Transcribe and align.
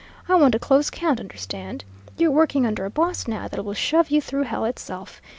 I 0.27 0.33
want 0.33 0.55
a 0.55 0.57
close 0.57 0.89
count, 0.89 1.19
understand. 1.19 1.83
You're 2.17 2.31
working 2.31 2.65
under 2.65 2.85
a 2.85 2.89
boss 2.89 3.27
now 3.27 3.47
that 3.47 3.63
will 3.63 3.75
shove 3.75 4.09
you 4.09 4.19
through 4.19 4.45
hell 4.45 4.65
itself. 4.65 5.21